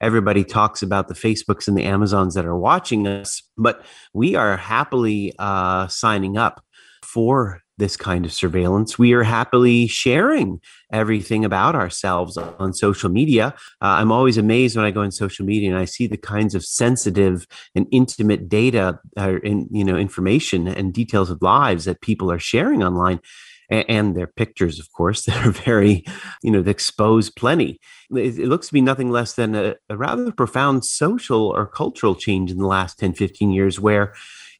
[0.00, 4.56] Everybody talks about the Facebooks and the Amazons that are watching us, but we are
[4.56, 6.64] happily uh, signing up
[7.02, 8.98] for this kind of surveillance.
[8.98, 10.60] We are happily sharing
[10.92, 13.54] everything about ourselves on social media.
[13.82, 16.54] Uh, I'm always amazed when I go on social media and I see the kinds
[16.54, 22.00] of sensitive and intimate data, uh, in, you know, information and details of lives that
[22.00, 23.20] people are sharing online.
[23.68, 26.04] And, their pictures, of course, that are very,
[26.40, 27.80] you know, expose plenty.
[28.12, 32.14] It, it looks to be nothing less than a, a rather profound social or cultural
[32.14, 34.14] change in the last 10, 15 years where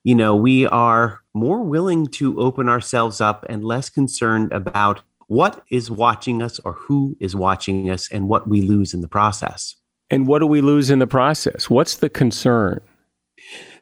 [0.06, 5.64] you know, we are more willing to open ourselves up and less concerned about what
[5.68, 9.74] is watching us or who is watching us and what we lose in the process.
[10.08, 11.68] And what do we lose in the process?
[11.68, 12.82] What's the concern?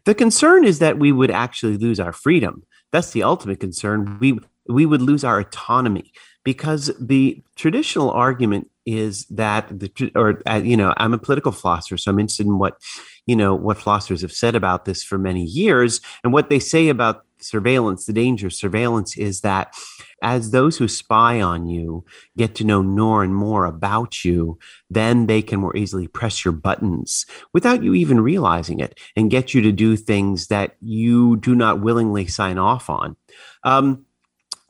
[0.07, 2.63] The concern is that we would actually lose our freedom.
[2.91, 4.17] That's the ultimate concern.
[4.19, 6.11] We we would lose our autonomy
[6.43, 11.97] because the traditional argument is that the or uh, you know I'm a political philosopher,
[11.97, 12.81] so I'm interested in what
[13.27, 16.89] you know what philosophers have said about this for many years, and what they say
[16.89, 18.07] about surveillance.
[18.07, 19.75] The danger of surveillance is that
[20.23, 22.05] as those who spy on you
[22.37, 26.53] get to know more and more about you, then they can more easily press your
[26.53, 31.55] buttons without you even realizing it and get you to do things that you do
[31.55, 33.17] not willingly sign off on.
[33.65, 34.07] Um,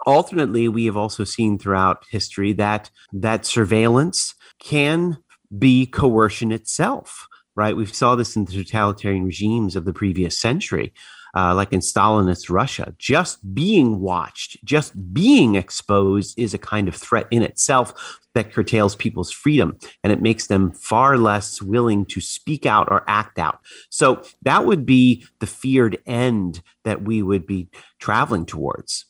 [0.07, 5.19] alternately, we have also seen throughout history that that surveillance can
[5.59, 7.29] be coercion itself.
[7.57, 10.93] Right, we saw this in the totalitarian regimes of the previous century,
[11.37, 12.93] uh, like in Stalinist Russia.
[12.99, 18.97] Just being watched, just being exposed, is a kind of threat in itself that curtails
[18.97, 23.61] people's freedom and it makes them far less willing to speak out or act out.
[23.89, 27.69] So that would be the feared end that we would be
[28.01, 29.07] traveling towards.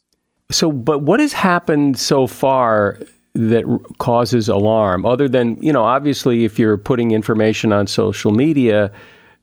[0.50, 2.98] So, but what has happened so far
[3.34, 3.64] that
[3.98, 8.92] causes alarm other than, you know, obviously if you're putting information on social media,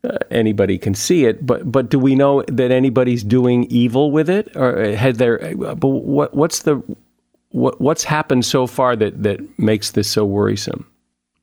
[0.04, 4.30] uh, anybody can see it, but but do we know that anybody's doing evil with
[4.30, 5.56] it, or had there?
[5.56, 6.82] But what what's the
[7.50, 10.88] what what's happened so far that that makes this so worrisome?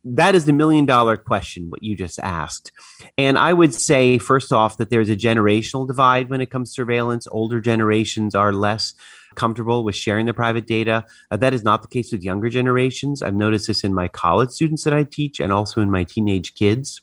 [0.04, 2.72] That is the million dollar question, what you just asked.
[3.16, 6.74] And I would say, first off, that there's a generational divide when it comes to
[6.74, 7.28] surveillance.
[7.30, 8.94] Older generations are less
[9.38, 11.04] comfortable with sharing their private data.
[11.30, 13.22] Uh, that is not the case with younger generations.
[13.22, 16.54] I've noticed this in my college students that I teach and also in my teenage
[16.54, 17.00] kids.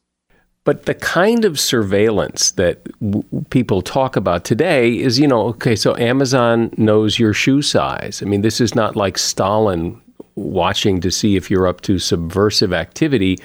[0.65, 5.75] But the kind of surveillance that w- people talk about today is, you know, okay,
[5.75, 8.21] so Amazon knows your shoe size.
[8.21, 10.01] I mean, this is not like Stalin
[10.33, 13.37] watching to see if you're up to subversive activity.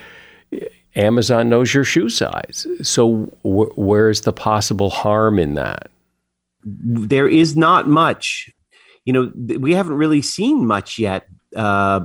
[0.97, 2.67] Amazon knows your shoe size.
[2.83, 5.91] So, wh- where's the possible harm in that?
[6.65, 8.51] There is not much.
[9.05, 11.27] You know, we haven't really seen much yet
[11.57, 12.01] uh,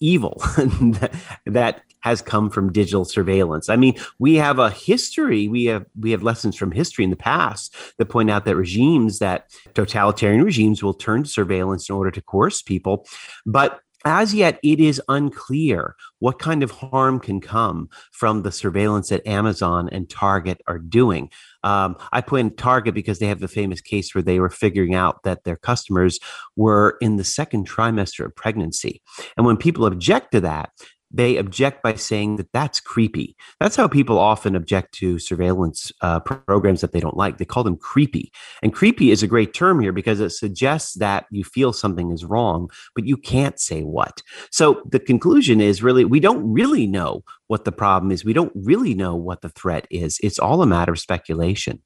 [0.00, 0.42] evil
[1.46, 3.70] that has come from digital surveillance.
[3.70, 7.16] I mean, we have a history, we have we have lessons from history in the
[7.16, 12.10] past that point out that regimes that totalitarian regimes will turn to surveillance in order
[12.10, 13.06] to coerce people,
[13.46, 19.08] but as yet, it is unclear what kind of harm can come from the surveillance
[19.08, 21.30] that Amazon and Target are doing.
[21.64, 24.94] Um, I put in Target because they have the famous case where they were figuring
[24.94, 26.20] out that their customers
[26.56, 29.02] were in the second trimester of pregnancy.
[29.36, 30.70] And when people object to that,
[31.14, 33.36] they object by saying that that's creepy.
[33.60, 37.38] That's how people often object to surveillance uh, programs that they don't like.
[37.38, 38.32] They call them creepy.
[38.62, 42.24] And creepy is a great term here because it suggests that you feel something is
[42.24, 44.22] wrong, but you can't say what.
[44.50, 48.24] So the conclusion is really, we don't really know what the problem is.
[48.24, 50.18] We don't really know what the threat is.
[50.20, 51.80] It's all a matter of speculation.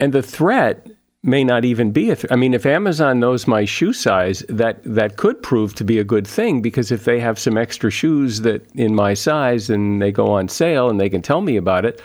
[0.00, 0.88] And the threat
[1.24, 4.80] may not even be a th- I mean if Amazon knows my shoe size that
[4.84, 8.42] that could prove to be a good thing because if they have some extra shoes
[8.42, 11.84] that in my size and they go on sale and they can tell me about
[11.84, 12.00] it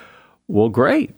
[0.47, 1.13] well great.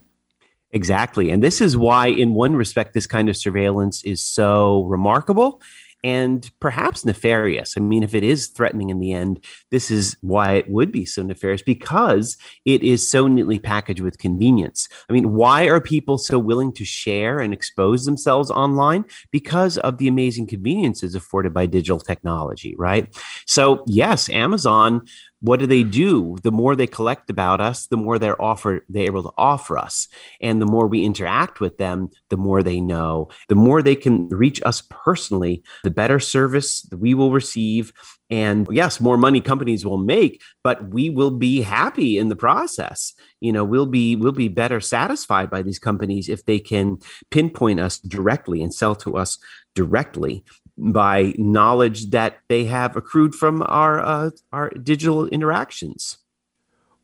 [0.74, 1.30] Exactly.
[1.30, 5.62] And this is why in one respect this kind of surveillance is so remarkable
[6.04, 7.76] and perhaps nefarious.
[7.78, 11.06] I mean, if it is threatening in the end, this is why it would be
[11.06, 14.90] so nefarious because it is so neatly packaged with convenience.
[15.10, 19.06] I mean, why are people so willing to share and expose themselves online?
[19.32, 23.08] Because of the amazing conveniences afforded by digital technology, right?
[23.46, 25.02] So, yes, Amazon
[25.42, 26.38] what do they do?
[26.44, 30.08] The more they collect about us, the more they're offer they're able to offer us.
[30.40, 33.30] And the more we interact with them, the more they know.
[33.50, 37.92] The more they can reach us personally, the better service we will receive.
[38.30, 43.14] And yes, more money companies will make, but we will be happy in the process.
[43.42, 47.00] You know, we'll be we'll be better satisfied by these companies if they can
[47.32, 49.38] pinpoint us directly and sell to us
[49.74, 50.44] directly
[50.78, 56.18] by knowledge that they have accrued from our uh, our digital interactions.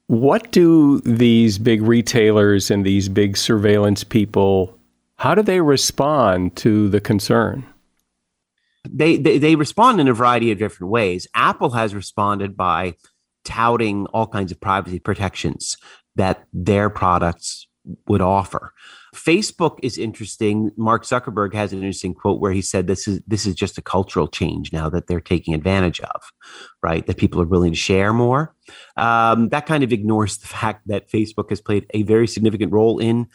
[0.07, 4.77] What do these big retailers and these big surveillance people
[5.17, 7.65] how do they respond to the concern?
[8.89, 11.27] They, they, they respond in a variety of different ways.
[11.33, 12.95] Apple has responded by
[13.43, 15.77] touting all kinds of privacy protections
[16.15, 17.67] that their products
[18.07, 18.73] would offer.
[19.17, 20.71] Facebook is interesting.
[20.77, 23.81] Mark Zuckerberg has an interesting quote where he said this is this is just a
[23.81, 26.31] cultural change now that they're taking advantage of,
[26.83, 27.05] right?
[27.07, 28.55] That people are willing to share more.
[28.95, 32.99] Um, that kind of ignores the fact that Facebook has played a very significant role
[32.99, 33.27] in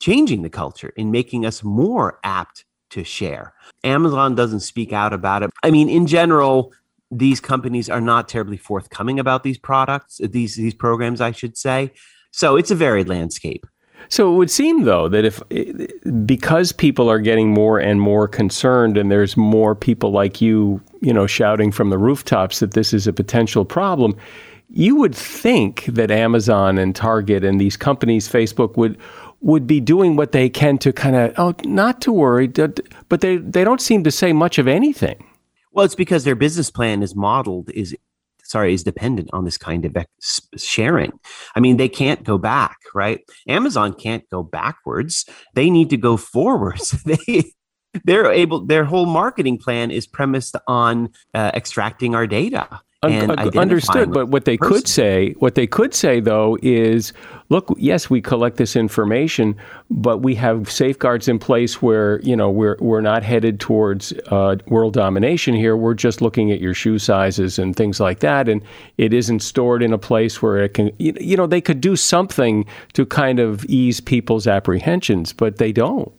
[0.00, 3.52] changing the culture, in making us more apt to share.
[3.82, 5.50] Amazon doesn't speak out about it.
[5.62, 6.72] I mean, in general,
[7.10, 11.92] these companies are not terribly forthcoming about these products, these these programs, I should say.
[12.30, 13.66] So it's a varied landscape.
[14.08, 15.86] So it would seem, though, that if eh,
[16.24, 21.12] because people are getting more and more concerned, and there's more people like you, you
[21.12, 24.16] know, shouting from the rooftops that this is a potential problem,
[24.70, 28.98] you would think that Amazon and Target and these companies, Facebook, would
[29.40, 33.36] would be doing what they can to kind of oh, not to worry, but they
[33.36, 35.24] they don't seem to say much of anything.
[35.72, 37.94] Well, it's because their business plan is modeled is
[38.46, 39.96] sorry, is dependent on this kind of
[40.56, 41.12] sharing.
[41.54, 43.20] I mean, they can't go back, right?
[43.48, 45.24] Amazon can't go backwards.
[45.54, 46.90] They need to go forwards.
[47.04, 47.52] they
[48.04, 52.80] they're able their whole marketing plan is premised on uh, extracting our data
[53.12, 57.12] and understood but what they could say what they could say though is
[57.48, 59.56] look yes we collect this information
[59.90, 64.56] but we have safeguards in place where you know we're we're not headed towards uh,
[64.68, 65.76] world domination here.
[65.76, 68.62] We're just looking at your shoe sizes and things like that and
[68.98, 72.64] it isn't stored in a place where it can you know they could do something
[72.94, 76.12] to kind of ease people's apprehensions but they don't.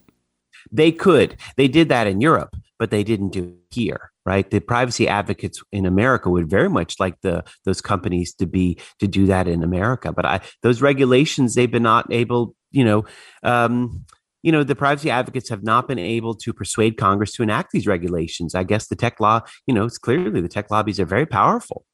[0.71, 1.38] They could.
[1.55, 4.51] They did that in Europe but they didn't do it here right?
[4.51, 9.07] The privacy advocates in america would very much like the those companies to be to
[9.07, 10.11] do that in america.
[10.11, 13.05] But i those regulations they've been not able you know
[13.43, 14.05] um,
[14.43, 17.88] you know the privacy advocates have not been able to persuade congress to enact these
[17.88, 18.53] regulations.
[18.53, 21.86] I guess the tech law you know it's clearly the tech lobbies are very powerful.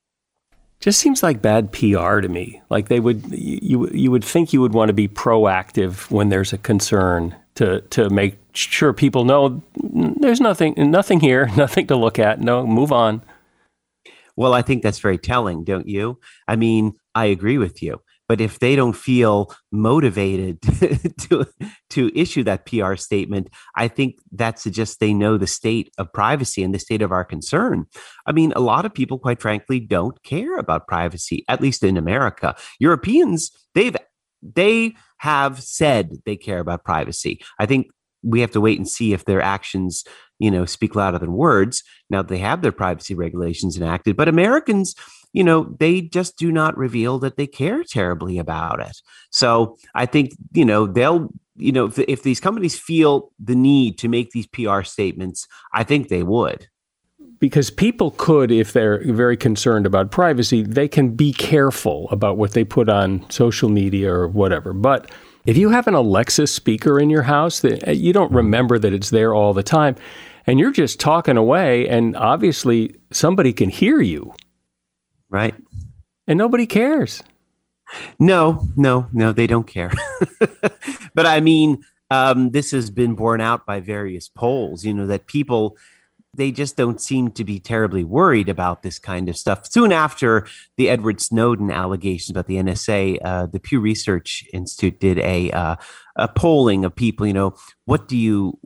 [0.80, 2.62] Just seems like bad PR to me.
[2.70, 6.52] Like they would, you you would think you would want to be proactive when there's
[6.52, 12.20] a concern, to to make sure people know there's nothing nothing here, nothing to look
[12.20, 12.40] at.
[12.40, 13.24] No, move on.
[14.36, 16.20] Well, I think that's very telling, don't you?
[16.48, 18.02] I mean, I agree with you.
[18.28, 20.62] But if they don't feel motivated
[21.20, 21.46] to
[21.92, 26.64] to issue that PR statement, I think that suggests they know the state of privacy
[26.64, 27.86] and the state of our concern.
[28.26, 31.98] I mean, a lot of people, quite frankly, don't care about privacy, at least in
[31.98, 32.56] America.
[32.80, 33.96] Europeans, they've
[34.44, 37.42] they have said they care about privacy.
[37.60, 37.88] I think
[38.24, 40.04] we have to wait and see if their actions,
[40.40, 41.84] you know, speak louder than words.
[42.10, 44.96] Now they have their privacy regulations enacted, but Americans,
[45.34, 48.98] you know, they just do not reveal that they care terribly about it.
[49.30, 53.98] So I think, you know, they'll, you know, if, if these companies feel the need
[54.00, 56.68] to make these PR statements, I think they would
[57.44, 62.54] because people could, if they're very concerned about privacy, they can be careful about what
[62.54, 64.72] they put on social media or whatever.
[64.72, 65.12] But
[65.46, 68.94] if you have an Alexa speaker in your house that uh, you don't remember that
[68.94, 69.98] it's there all the time,
[70.48, 74.34] and you're just talking away, and obviously somebody can hear you,
[75.30, 75.54] right?
[76.26, 77.24] And nobody cares.
[78.20, 79.92] No, no, no, they don't care.
[81.14, 84.86] but I mean, um, this has been borne out by various polls.
[84.86, 85.76] You know that people
[86.36, 89.72] they just don't seem to be terribly worried about this kind of stuff.
[89.72, 95.20] Soon after the Edward Snowden allegations about the NSA, uh, the Pew Research Institute did
[95.20, 95.76] a uh,
[96.16, 97.28] a polling of people.
[97.28, 97.56] You know,
[97.86, 98.60] what do you,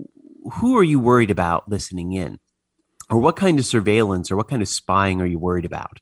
[0.54, 2.40] who are you worried about listening in,
[3.10, 6.00] or what kind of surveillance or what kind of spying are you worried about?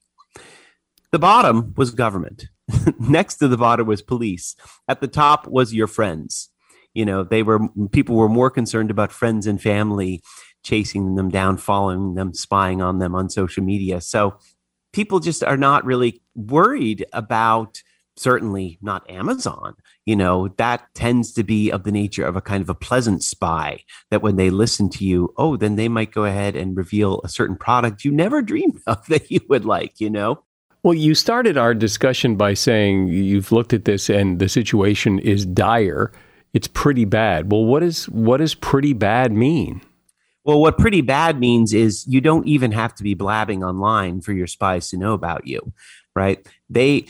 [1.11, 2.47] The bottom was government.
[2.99, 4.55] Next to the bottom was police.
[4.87, 6.49] At the top was your friends.
[6.93, 7.59] You know, they were
[7.91, 10.21] people were more concerned about friends and family
[10.65, 14.01] chasing them down, following them, spying on them on social media.
[14.01, 14.37] So
[14.91, 17.81] people just are not really worried about
[18.17, 19.75] certainly not Amazon.
[20.05, 23.23] You know, that tends to be of the nature of a kind of a pleasant
[23.23, 27.21] spy that when they listen to you, oh, then they might go ahead and reveal
[27.23, 30.43] a certain product you never dreamed of that you would like, you know?
[30.83, 35.45] Well, you started our discussion by saying you've looked at this and the situation is
[35.45, 36.11] dire.
[36.53, 37.51] It's pretty bad.
[37.51, 39.81] Well, what is what does pretty bad mean?
[40.45, 44.31] Well, what pretty bad means is you don't even have to be blabbing online for
[44.31, 45.73] your spies to know about you,
[46.15, 46.47] right?
[46.69, 47.07] They,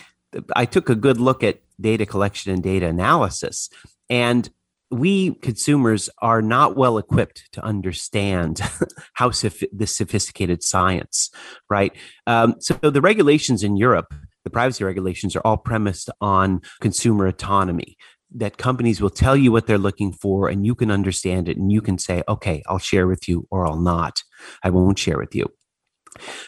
[0.55, 3.69] I took a good look at data collection and data analysis,
[4.09, 4.49] and
[4.89, 8.61] we consumers are not well equipped to understand
[9.13, 9.31] how
[9.73, 11.29] this sophisticated science,
[11.69, 11.91] right?
[12.27, 14.13] Um, so the regulations in Europe,
[14.45, 17.97] the privacy regulations, are all premised on consumer autonomy
[18.35, 21.71] that companies will tell you what they're looking for and you can understand it and
[21.71, 24.21] you can say, okay, I'll share with you or I'll not.
[24.63, 25.47] I won't share with you.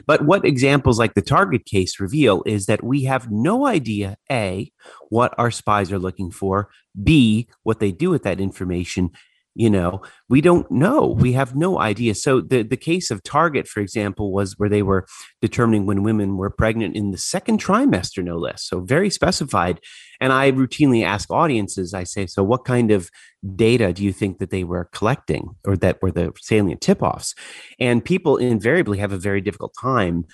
[0.06, 4.72] But what examples like the Target case reveal is that we have no idea A,
[5.10, 6.70] what our spies are looking for,
[7.02, 9.12] B, what they do with that information,
[9.58, 12.16] you know we don't know we have no idea.
[12.16, 15.06] So the the case of target for example was where they were
[15.42, 19.80] determining when women were pregnant in the second trimester no less so very specified.
[20.20, 23.10] And i routinely ask audiences i say so what kind of
[23.56, 27.36] data do you think that they were collecting or that were the salient tip-offs?
[27.80, 30.26] And people invariably have a very difficult time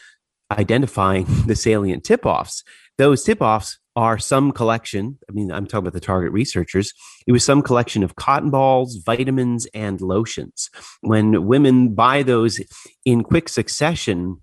[0.51, 2.63] identifying the salient tip-offs.
[2.97, 5.19] Those tip-offs are some collection.
[5.29, 6.93] I mean, I'm talking about the target researchers.
[7.27, 10.69] It was some collection of cotton balls, vitamins, and lotions.
[11.01, 12.59] When women buy those
[13.05, 14.41] in quick succession,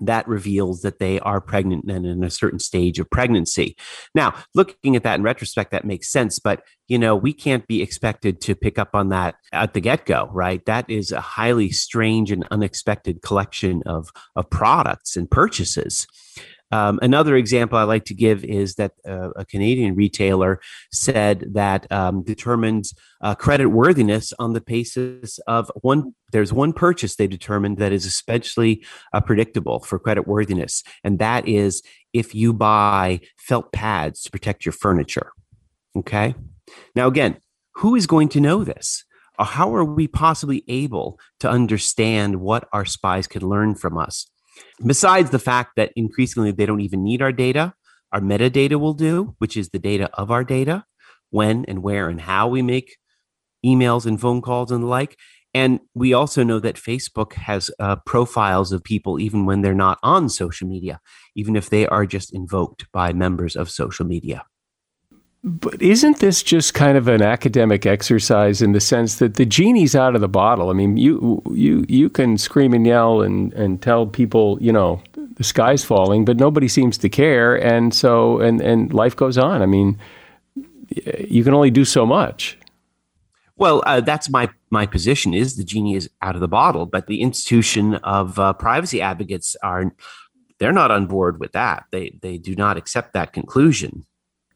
[0.00, 3.76] that reveals that they are pregnant and in a certain stage of pregnancy.
[4.14, 7.82] Now, looking at that in retrospect, that makes sense, but you know, we can't be
[7.82, 10.64] expected to pick up on that at the get-go, right?
[10.66, 16.06] That is a highly strange and unexpected collection of of products and purchases.
[16.72, 20.60] Um, another example I like to give is that uh, a Canadian retailer
[20.90, 26.14] said that um, determines uh, credit worthiness on the basis of one.
[26.32, 31.46] There's one purchase they determined that is especially uh, predictable for credit worthiness, and that
[31.46, 31.82] is
[32.14, 35.32] if you buy felt pads to protect your furniture.
[35.94, 36.34] Okay.
[36.96, 37.36] Now, again,
[37.76, 39.04] who is going to know this?
[39.38, 44.31] How are we possibly able to understand what our spies can learn from us?
[44.84, 47.74] Besides the fact that increasingly they don't even need our data,
[48.12, 50.84] our metadata will do, which is the data of our data,
[51.30, 52.96] when and where and how we make
[53.64, 55.16] emails and phone calls and the like.
[55.54, 59.98] And we also know that Facebook has uh, profiles of people even when they're not
[60.02, 61.00] on social media,
[61.36, 64.44] even if they are just invoked by members of social media.
[65.44, 69.96] But isn't this just kind of an academic exercise in the sense that the genie's
[69.96, 70.70] out of the bottle?
[70.70, 75.02] I mean, you you you can scream and yell and, and tell people, you know,
[75.34, 79.62] the sky's falling, but nobody seems to care, and so and and life goes on.
[79.62, 79.98] I mean,
[81.28, 82.56] you can only do so much.
[83.56, 85.34] Well, uh, that's my my position.
[85.34, 89.56] Is the genie is out of the bottle, but the institution of uh, privacy advocates
[89.62, 89.92] are
[90.60, 91.86] they're not on board with that.
[91.90, 94.06] They they do not accept that conclusion.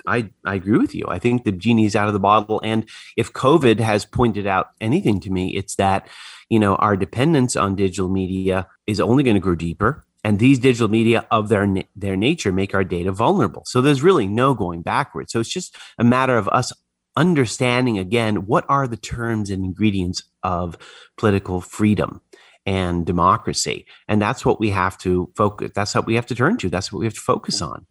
[0.07, 1.05] I, I agree with you.
[1.09, 2.61] I think the genie is out of the bottle.
[2.65, 6.09] And if COVID has pointed out anything to me, it's that,
[6.49, 10.05] you know, our dependence on digital media is only going to grow deeper.
[10.25, 13.63] And these digital media of their, their nature make our data vulnerable.
[13.65, 15.33] So there's really no going backwards.
[15.33, 16.73] So it's just a matter of us
[17.17, 20.77] understanding again what are the terms and ingredients of
[21.17, 22.21] political freedom
[22.67, 23.87] and democracy.
[24.09, 25.71] And that's what we have to focus.
[25.75, 26.69] That's what we have to turn to.
[26.69, 27.87] That's what we have to focus on.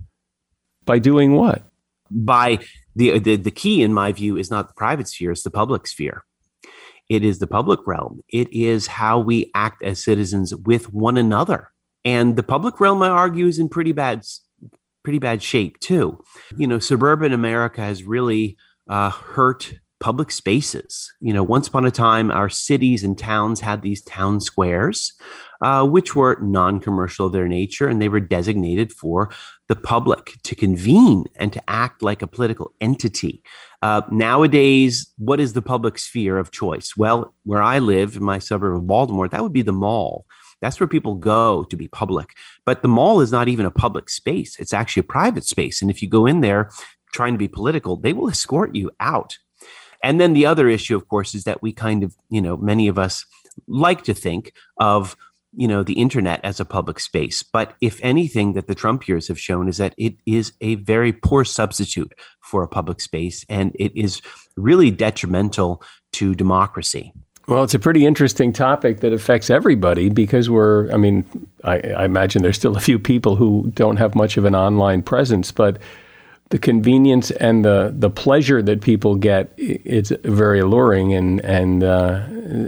[0.84, 1.64] By doing what?
[2.12, 2.60] By
[2.96, 5.88] the, the, the key, in my view, is not the private sphere, it's the public
[5.88, 6.24] sphere.
[7.10, 8.22] It is the public realm.
[8.30, 11.72] It is how we act as citizens with one another.
[12.04, 14.24] And the public realm, I argue, is in pretty bad,
[15.04, 16.24] pretty bad shape too.
[16.58, 18.58] You know, suburban America has really
[18.90, 21.12] uh, hurt public spaces.
[21.20, 25.14] You know, once upon a time, our cities and towns had these town squares,
[25.62, 29.32] uh, which were non commercial of their nature, and they were designated for
[29.68, 33.42] the public to convene and to act like a political entity.
[33.82, 36.96] Uh, nowadays, what is the public sphere of choice?
[36.96, 40.26] Well, where I live in my suburb of Baltimore, that would be the mall.
[40.62, 42.30] That's where people go to be public.
[42.66, 45.82] But the mall is not even a public space, it's actually a private space.
[45.82, 46.70] And if you go in there
[47.14, 49.38] trying to be political, they will escort you out
[50.06, 52.88] and then the other issue, of course, is that we kind of, you know, many
[52.88, 53.26] of us
[53.68, 55.18] like to think of
[55.56, 57.44] you know the internet as a public space.
[57.44, 61.14] But if anything that the trump years have shown is that it is a very
[61.14, 64.22] poor substitute for a public space and it is
[64.56, 65.82] really detrimental
[66.14, 67.14] to democracy.
[67.48, 71.26] Well, it's a pretty interesting topic that affects everybody because we're, I mean,
[71.64, 75.04] I, I, imagine there's still a few people who don't have much of an online
[75.04, 75.78] presence, but
[76.50, 82.24] the convenience and the the pleasure that people get it's very alluring and and uh,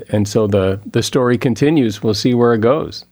[0.09, 2.01] and so the the story continues.
[2.01, 3.05] We'll see where it goes.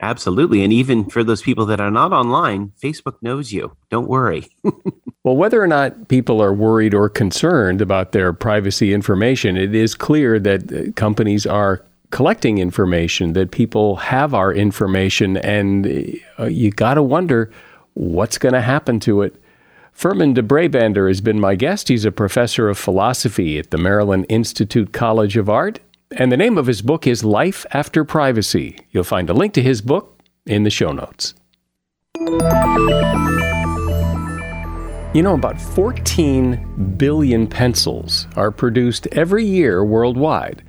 [0.00, 0.62] Absolutely.
[0.62, 3.76] And even for those people that are not online facebook knows you.
[3.90, 4.48] Don't worry.
[5.26, 9.96] Well whether or not people are worried or concerned about their privacy information it is
[9.96, 16.70] clear that uh, companies are collecting information that people have our information and uh, you
[16.70, 17.50] got to wonder
[17.94, 19.34] what's going to happen to it
[19.96, 21.88] Firmin DeBrabander has been my guest.
[21.88, 25.80] He's a professor of philosophy at the Maryland Institute College of Art,
[26.10, 28.76] and the name of his book is Life After Privacy.
[28.90, 31.32] You'll find a link to his book in the show notes.
[35.14, 40.62] You know, about 14 billion pencils are produced every year worldwide.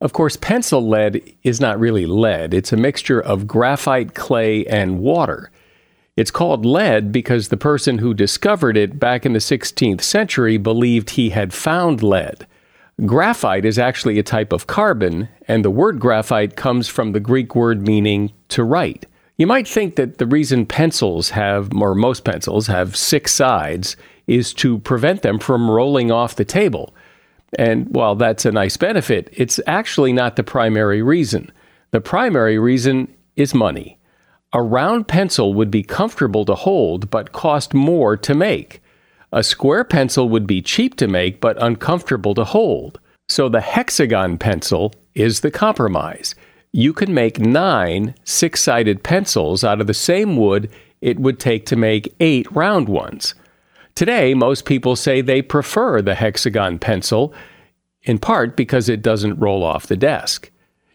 [0.00, 4.98] Of course, pencil lead is not really lead, it's a mixture of graphite, clay, and
[4.98, 5.50] water.
[6.14, 11.10] It's called lead because the person who discovered it back in the 16th century believed
[11.10, 12.46] he had found lead.
[13.06, 17.54] Graphite is actually a type of carbon, and the word graphite comes from the Greek
[17.54, 19.06] word meaning to write.
[19.38, 23.96] You might think that the reason pencils have, or most pencils have six sides,
[24.26, 26.94] is to prevent them from rolling off the table.
[27.58, 31.50] And while that's a nice benefit, it's actually not the primary reason.
[31.90, 33.98] The primary reason is money.
[34.54, 38.82] A round pencil would be comfortable to hold but cost more to make.
[39.32, 43.00] A square pencil would be cheap to make but uncomfortable to hold.
[43.28, 46.34] So the hexagon pencil is the compromise.
[46.70, 51.64] You can make nine six sided pencils out of the same wood it would take
[51.66, 53.34] to make eight round ones.
[53.94, 57.34] Today, most people say they prefer the hexagon pencil,
[58.02, 60.50] in part because it doesn't roll off the desk.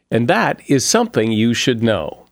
[0.10, 2.27] And that is something you should know.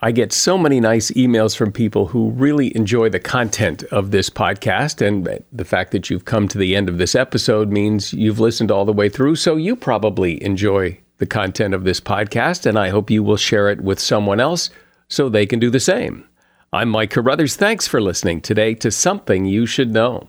[0.00, 4.28] I get so many nice emails from people who really enjoy the content of this
[4.28, 5.00] podcast.
[5.06, 8.72] And the fact that you've come to the end of this episode means you've listened
[8.72, 9.36] all the way through.
[9.36, 12.66] So you probably enjoy the content of this podcast.
[12.66, 14.68] And I hope you will share it with someone else
[15.08, 16.28] so they can do the same.
[16.72, 17.54] I'm Mike Carruthers.
[17.54, 20.28] Thanks for listening today to Something You Should Know.